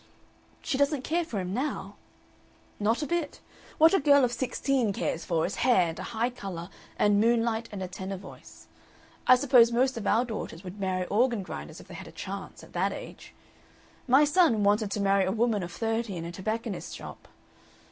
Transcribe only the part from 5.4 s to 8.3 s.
is hair and a high color and moonlight and a tenor